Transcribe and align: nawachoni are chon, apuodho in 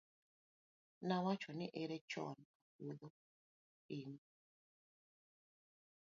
nawachoni 1.07 1.67
are 1.81 1.97
chon, 2.09 2.35
apuodho 2.79 3.09
in 3.99 4.11